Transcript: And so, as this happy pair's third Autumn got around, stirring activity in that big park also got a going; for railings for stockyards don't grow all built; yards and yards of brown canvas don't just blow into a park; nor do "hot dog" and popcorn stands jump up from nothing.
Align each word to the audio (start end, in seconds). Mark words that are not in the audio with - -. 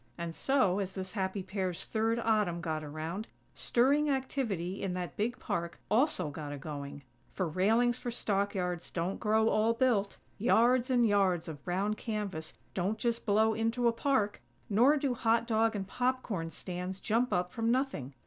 And 0.17 0.35
so, 0.35 0.79
as 0.79 0.95
this 0.95 1.11
happy 1.11 1.43
pair's 1.43 1.85
third 1.85 2.17
Autumn 2.17 2.59
got 2.59 2.83
around, 2.83 3.27
stirring 3.53 4.09
activity 4.09 4.81
in 4.81 4.93
that 4.93 5.15
big 5.15 5.37
park 5.37 5.79
also 5.91 6.31
got 6.31 6.51
a 6.51 6.57
going; 6.57 7.03
for 7.35 7.47
railings 7.47 7.99
for 7.99 8.09
stockyards 8.09 8.89
don't 8.89 9.19
grow 9.19 9.47
all 9.49 9.73
built; 9.75 10.17
yards 10.39 10.89
and 10.89 11.07
yards 11.07 11.47
of 11.47 11.63
brown 11.63 11.93
canvas 11.93 12.51
don't 12.73 12.97
just 12.97 13.27
blow 13.27 13.53
into 13.53 13.87
a 13.87 13.91
park; 13.93 14.41
nor 14.71 14.97
do 14.97 15.13
"hot 15.13 15.45
dog" 15.45 15.75
and 15.75 15.87
popcorn 15.87 16.49
stands 16.49 16.99
jump 16.99 17.31
up 17.31 17.51
from 17.51 17.69
nothing. 17.69 18.15